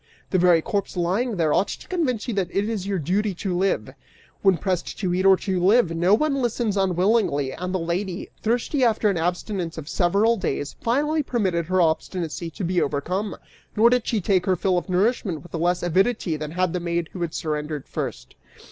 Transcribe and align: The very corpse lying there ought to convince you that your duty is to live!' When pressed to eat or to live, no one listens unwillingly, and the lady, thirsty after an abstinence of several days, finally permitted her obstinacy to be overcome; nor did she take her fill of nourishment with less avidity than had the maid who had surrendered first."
The 0.31 0.39
very 0.39 0.63
corpse 0.63 0.97
lying 0.97 1.35
there 1.37 1.53
ought 1.53 1.67
to 1.67 1.87
convince 1.87 2.27
you 2.27 2.33
that 2.33 2.47
your 2.51 2.97
duty 2.97 3.31
is 3.33 3.35
to 3.41 3.55
live!' 3.55 3.93
When 4.41 4.57
pressed 4.57 4.97
to 4.97 5.13
eat 5.13 5.27
or 5.27 5.37
to 5.37 5.63
live, 5.63 5.95
no 5.95 6.15
one 6.15 6.41
listens 6.41 6.75
unwillingly, 6.75 7.51
and 7.53 7.71
the 7.71 7.77
lady, 7.77 8.27
thirsty 8.41 8.83
after 8.83 9.11
an 9.11 9.17
abstinence 9.17 9.77
of 9.77 9.87
several 9.87 10.37
days, 10.37 10.75
finally 10.81 11.21
permitted 11.21 11.67
her 11.67 11.81
obstinacy 11.81 12.49
to 12.49 12.63
be 12.63 12.81
overcome; 12.81 13.35
nor 13.75 13.91
did 13.91 14.07
she 14.07 14.19
take 14.21 14.47
her 14.47 14.55
fill 14.55 14.79
of 14.79 14.89
nourishment 14.89 15.43
with 15.43 15.53
less 15.53 15.83
avidity 15.83 16.35
than 16.35 16.49
had 16.49 16.73
the 16.73 16.79
maid 16.79 17.09
who 17.13 17.21
had 17.21 17.35
surrendered 17.35 17.87
first." 17.87 18.33